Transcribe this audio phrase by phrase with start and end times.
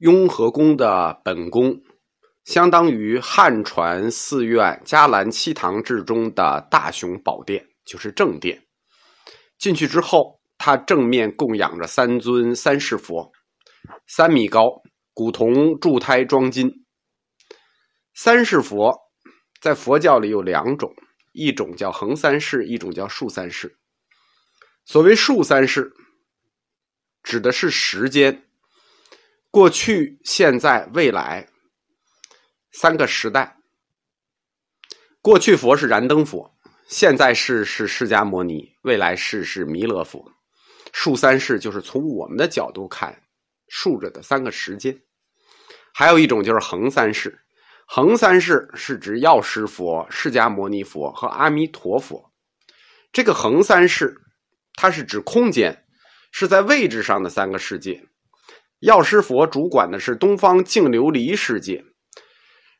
[0.00, 1.78] 雍和宫的本宫，
[2.44, 8.66] 相当于汉传寺院伽蓝七堂制中的大雄宝殿，就是正殿。
[9.58, 13.30] 进去之后，它正面供养着三尊三世佛，
[14.06, 14.80] 三米高，
[15.12, 16.72] 古铜铸胎装金。
[18.14, 18.98] 三世佛
[19.60, 20.94] 在佛教里有两种，
[21.32, 23.76] 一种叫横三世，一种叫竖三世。
[24.86, 25.92] 所谓竖三世，
[27.22, 28.46] 指的是时间。
[29.52, 31.48] 过去、现在、未来
[32.70, 33.56] 三个时代。
[35.20, 36.54] 过去佛是燃灯佛，
[36.86, 40.24] 现在世是释迦摩尼，未来世是弥勒佛。
[40.92, 43.20] 竖三世就是从我们的角度看，
[43.66, 44.96] 竖着的三个时间。
[45.92, 47.36] 还有一种就是横三世，
[47.86, 52.32] 横三世是指药师佛、释迦牟尼佛和阿弥陀佛。
[53.12, 54.16] 这个横三世，
[54.74, 55.84] 它是指空间，
[56.30, 58.06] 是在位置上的三个世界。
[58.80, 61.84] 药师佛主管的是东方净琉璃世界，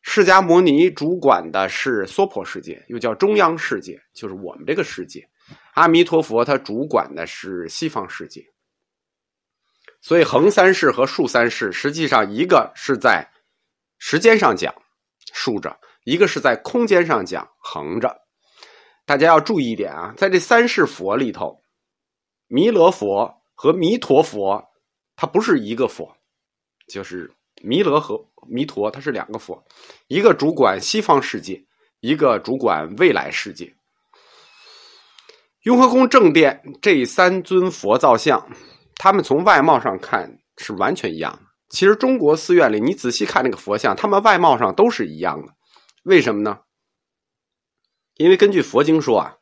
[0.00, 5.28] 释迦牟尼主管的是娑婆世界，又叫中央世界，就是我们这个世界。
[5.74, 8.42] 阿弥陀佛他主管的是西方世界。
[10.00, 13.28] 所以横三世和竖三世，实际上一个是在
[13.98, 14.74] 时间上讲
[15.34, 18.16] 竖着，一个是在空间上讲横着。
[19.04, 21.62] 大家要注意一点啊，在这三世佛里头，
[22.46, 24.69] 弥勒佛和弥陀佛。
[25.20, 26.16] 它不是一个佛，
[26.88, 28.18] 就是弥勒和
[28.48, 29.62] 弥陀，它是两个佛，
[30.06, 31.62] 一个主管西方世界，
[32.00, 33.70] 一个主管未来世界。
[35.64, 38.50] 雍和宫正殿这三尊佛造像，
[38.96, 41.40] 他们从外貌上看是完全一样的。
[41.68, 45.52] 其实中国寺院里，你仔细看那个佛像，他们外貌上都是一样的。
[46.04, 46.60] 为什么呢？
[48.16, 49.36] 因为根据佛经说啊，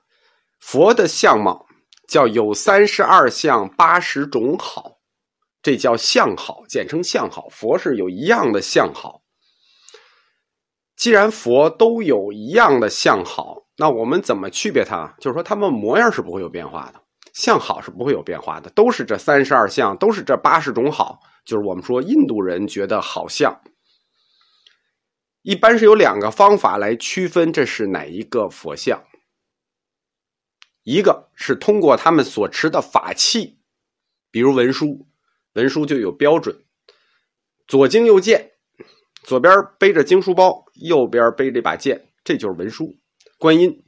[0.59, 1.69] 佛的相貌
[2.09, 4.98] 叫有三十二相八十种好。
[5.69, 7.47] 这叫相好，简称相好。
[7.51, 9.21] 佛是有一样的相好。
[10.97, 15.15] 既然佛都有一样的相好，那我们怎么区别它？
[15.21, 16.99] 就是说，他们模样是不会有变化的，
[17.35, 21.21] 相好是不会有变化的，都是这三十二相，都是这八十种好。
[21.45, 23.61] 就是我们说印度人觉得好像，
[25.43, 29.05] 一般是有两个方法来区分这是哪一个佛像。
[30.85, 33.59] 一个是通过他们所持的法器，
[34.31, 35.05] 比如文书。
[35.55, 36.65] 文书就有标准，
[37.67, 38.53] 左经右剑，
[39.25, 42.97] 左边背着经书包，右边背着一把剑，这就是文书。
[43.39, 43.85] 观音、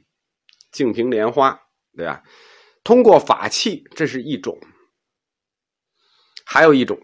[0.71, 1.59] 净瓶莲花，
[1.95, 2.23] 对吧？
[2.83, 4.55] 通过法器，这是一种；
[6.45, 6.97] 还有一种，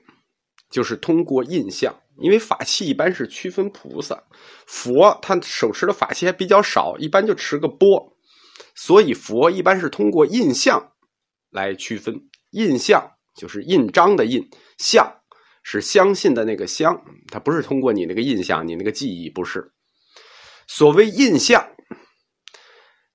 [0.70, 4.24] 就是通过印象，因为法器一般是区分菩萨、
[4.66, 8.18] 佛，他手持的法器还比较少，一般就持个钵，
[8.76, 10.94] 所以佛一般是通过印象
[11.52, 12.16] 来区分
[12.52, 13.17] 印象。
[13.38, 14.42] 就是印章的印，
[14.78, 15.10] 相
[15.64, 17.00] 是相信的那个相，
[17.32, 19.72] 它不是通过你那个印象，你那个记忆不是。
[20.68, 21.66] 所谓印象，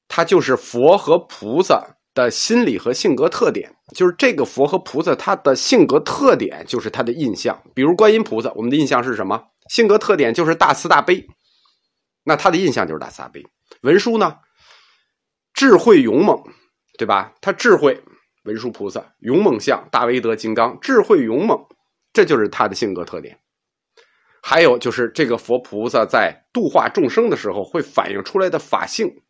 [0.06, 7.62] 它就是佛和菩萨的心理和性格特点，就是这个佛和菩萨他的性格特点就是他的印象。
[7.74, 9.42] 比如观音菩萨，我们的印象是什么？
[9.68, 11.26] 性格特点就是大慈大悲，
[12.24, 13.42] 那他的印象就是大慈大悲。
[13.80, 14.36] 文殊呢，
[15.54, 16.42] 智慧勇猛，
[16.98, 17.32] 对吧？
[17.40, 18.02] 他智慧。
[18.42, 21.64] 文殊菩萨勇猛相，大威德金刚，智慧勇猛，
[22.12, 23.40] 这就是他的性格特点。
[24.42, 29.22] 还有就是这个佛菩萨在度化众生的时候会反映出来的法性，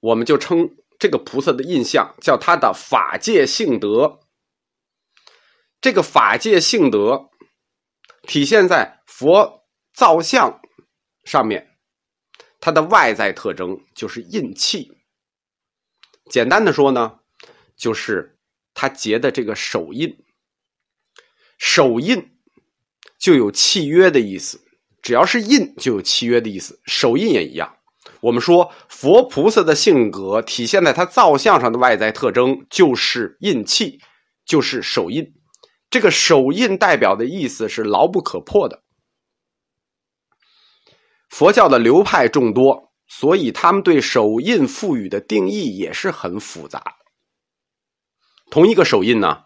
[0.00, 4.18] 我们就称这个菩萨的印象叫他的法界性德。
[5.80, 7.30] 这个法界性德
[8.22, 9.64] 体现在佛
[9.94, 10.60] 造像
[11.24, 11.78] 上面，
[12.58, 14.98] 它的外在特征就是印气。
[16.28, 17.19] 简单的说呢。
[17.80, 18.36] 就是
[18.74, 20.14] 他结的这个手印，
[21.58, 22.22] 手印
[23.18, 24.60] 就有契约的意思。
[25.00, 26.78] 只要是印，就有契约的意思。
[26.84, 27.74] 手印也一样。
[28.20, 33.98] 我们说佛菩萨的性格体现在他造像上的外在特征，就是印气，
[34.44, 35.32] 就是手印。
[35.88, 38.82] 这个手印代表的意思是牢不可破的。
[41.30, 46.99] 佛教的流派众多，所以他们对手印赋予的定义也是很复杂。
[48.50, 49.44] 同一个手印呢，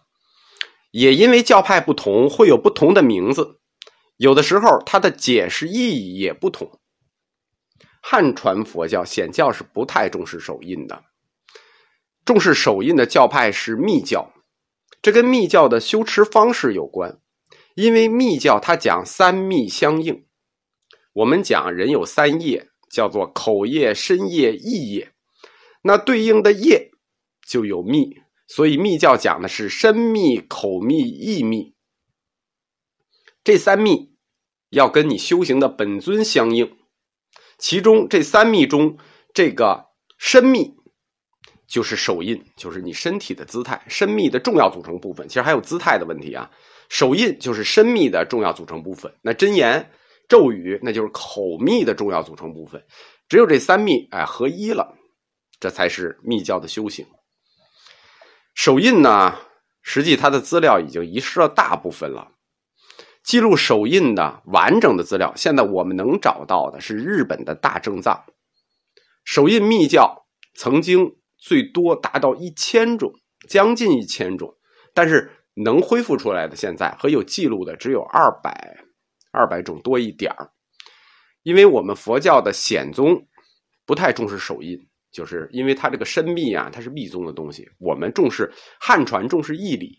[0.90, 3.60] 也因为教派不同，会有不同的名字。
[4.16, 6.80] 有的时候，它的解释意义也不同。
[8.00, 11.04] 汉传佛教显教是不太重视手印的，
[12.24, 14.32] 重视手印的教派是密教。
[15.02, 17.18] 这跟密教的修持方式有关，
[17.74, 20.24] 因为密教它讲三密相应。
[21.12, 25.12] 我们讲人有三业，叫做口业、身业、意业，
[25.82, 26.90] 那对应的业
[27.46, 28.23] 就有密。
[28.46, 31.74] 所以密教讲的是身密、口密、意密。
[33.42, 34.14] 这三密
[34.70, 36.76] 要跟你修行的本尊相应，
[37.58, 38.96] 其中这三密中，
[39.34, 39.86] 这个
[40.18, 40.74] 身密
[41.66, 45.28] 就是手印，就是你身体的姿态，身密的重要组成部分。
[45.28, 46.50] 其实还有姿态的问题啊，
[46.88, 49.12] 手印就是身密的重要组成部分。
[49.22, 49.90] 那真言
[50.28, 52.82] 咒语，那就是口密的重要组成部分。
[53.28, 54.94] 只有这三密哎合一了，
[55.60, 57.06] 这才是密教的修行。
[58.54, 59.36] 手印呢，
[59.82, 62.32] 实际它的资料已经遗失了大部分了。
[63.22, 68.24] 记录手印的完整的资料，现在我们能找到的是日本的大正藏。
[69.24, 73.12] 手印密教曾经最多达到一千种，
[73.48, 74.56] 将近一千种，
[74.92, 78.84] 但是能恢复出来的现在和有记录的只有二百
[79.32, 80.34] 二百种多一点。
[81.42, 83.26] 因为我们佛教的显宗
[83.86, 87.66] 不太重视手印，就是因为它这个深密啊，它是密宗的东西。
[87.78, 89.96] 我们重视汉传，重视义理，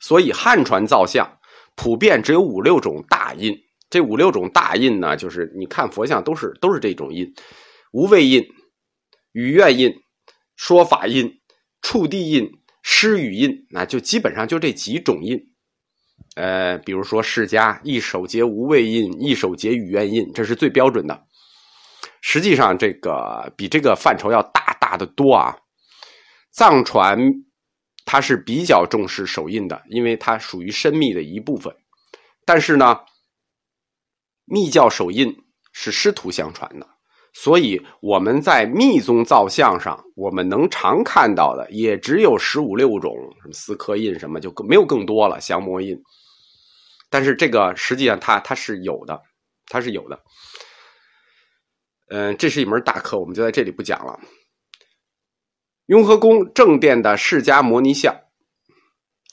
[0.00, 1.38] 所以汉传造像。
[1.76, 3.54] 普遍只有五六种大印，
[3.90, 7.30] 这五六种大印呢，就是你看佛像都是都是这种印：
[7.92, 8.42] 无畏印、
[9.32, 9.94] 语愿印、
[10.56, 11.30] 说法印、
[11.82, 12.50] 触地印、
[12.82, 15.38] 施语印，那就基本上就这几种印。
[16.34, 21.25] 呃，比如说释迦一手结无畏印，一手结语愿印，这是最标准的。
[22.28, 25.56] 实际上，这个比这个范畴要大大的多啊。
[26.50, 27.16] 藏传。
[28.08, 31.74] 它是比较重视手印的，因为它属于深密的一部分。
[32.44, 33.00] 但是呢，
[34.44, 35.36] 密教手印
[35.72, 36.86] 是师徒相传的，
[37.34, 43.12] 所以我们在密宗造像上，我们能常看到的也只有十五六种，
[43.42, 46.00] 什么四颗印什么就没有更多了，降魔印。
[47.10, 49.20] 但是这个实际上它它是有的，
[49.66, 50.22] 它是有的。
[52.08, 54.18] 嗯，这是一门大课，我们就在这里不讲了。
[55.86, 58.14] 雍和宫正殿的释迦摩尼像，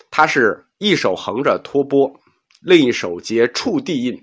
[0.09, 2.19] 它是一手横着托钵，
[2.61, 4.19] 另一手结触地印。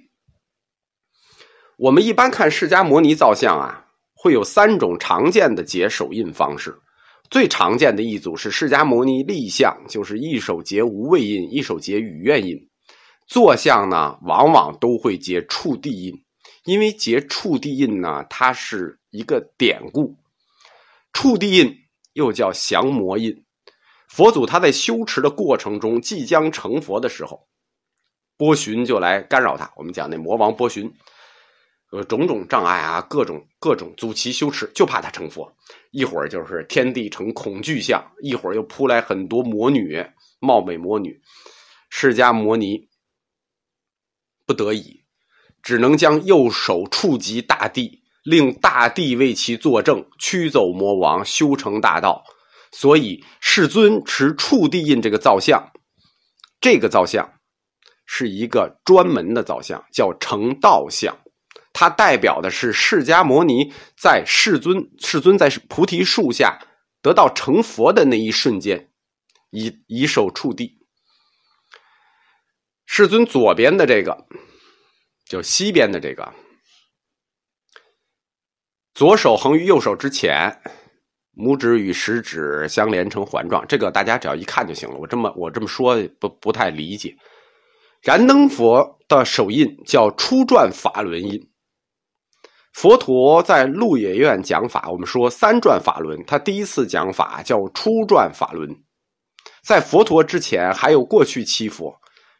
[1.77, 6.77] 我们一般看释迦摩尼造像啊，会有三种常见的结手印方式。
[7.31, 12.57] 最常见的一组是释迦摩尼立像，就是一手结无畏印，一手结语愿印。
[13.29, 16.13] 坐像呢，往往都会结触地印，
[16.65, 20.17] 因为结触地印呢，它是一个典故，
[21.13, 21.77] 触地印。
[22.15, 23.45] 又叫降魔印，
[24.09, 27.47] 佛祖他在修持的过程中，即将成佛的时候，
[28.37, 29.73] 波旬就来干扰他。
[29.77, 30.93] 我们讲那魔王波旬，
[31.93, 35.57] 呃，种种障碍啊，各种各种阻其修持，就怕他成佛。
[35.93, 40.05] 一会儿就是天地成恐惧相，一会儿又扑来很多魔女，
[40.41, 41.23] 貌美魔女。
[41.91, 42.89] 释迦摩尼
[44.45, 45.00] 不得已，
[45.63, 47.99] 只能将右手触及大地。
[48.23, 52.23] 令大地为其作证，驱走魔王，修成大道。
[52.71, 55.73] 所以世尊持触地印这个造像，
[56.61, 57.33] 这个造像
[58.05, 61.19] 是一个专门的造像，叫成道像。
[61.73, 66.59] 它代表的是释迦牟尼在世尊世尊在菩提树下
[67.01, 68.91] 得到成佛的那一瞬间，
[69.51, 70.79] 以以手触地。
[72.85, 74.27] 世尊左边的这个，
[75.31, 76.29] 就西边的这个。
[78.95, 80.61] 左手横于右手之前，
[81.37, 84.97] 拇指与食指相连成环状，这个大家只要一看就行了。
[84.97, 87.17] 我这么我这么说不不太理解。
[88.03, 91.41] 燃灯佛的手印叫初转法轮印。
[92.73, 98.69] 佛陀在鹿野苑讲法，我们说三转法轮，他第一次讲法叫初转法轮。
[99.63, 101.95] 在佛陀之前还有过去七佛，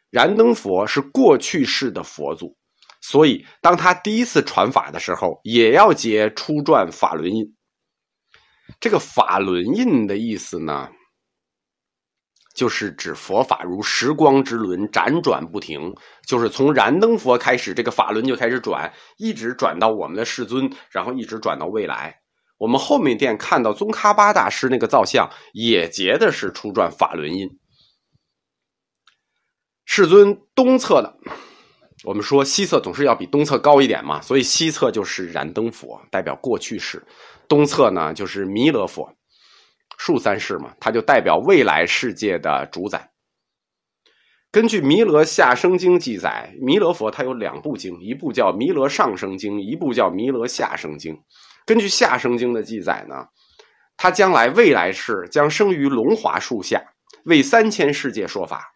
[0.09, 2.57] 燃灯佛是过去式的佛祖。
[3.01, 7.55] 所以，当他第一次传法的时候，也要结初转法轮印。
[8.79, 10.87] 这个法轮印的意思呢，
[12.55, 15.93] 就是指佛法如时光之轮，辗转不停。
[16.27, 22.21] 就是从燃灯佛开始，这个法轮就开始转，一直转到我们的世尊，然后一直转到未来。
[22.59, 27.49] 我们后面店看到宗喀巴大师那个造像，也结的是初转法轮印。
[29.85, 31.17] 世尊东侧的。
[32.03, 36.99] 我们说西侧总是要比东侧高一点嘛，所以西侧就是燃灯佛，代表过去式；
[37.47, 39.15] 东侧呢就是弥勒佛，
[39.99, 43.11] 数三世嘛，它就代表未来世界的主宰。
[44.51, 51.13] 根据《弥勒下生经》记载，弥勒佛他有两部经，一部叫《弥勒上生经》，一部叫《弥勒下生经》。
[51.67, 53.27] 根据下生经的记载呢，
[53.95, 56.81] 他将来未来世将生于龙华树下，
[57.25, 58.73] 为三千世界说法，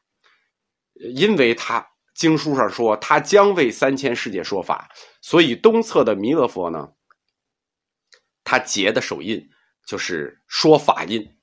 [1.15, 1.83] 因为他。
[2.15, 4.89] 经书上说，他将为三千世界说法，
[5.21, 6.93] 所以东侧的弥勒佛呢，
[8.43, 9.49] 他结的手印
[9.85, 11.34] 就是说法印。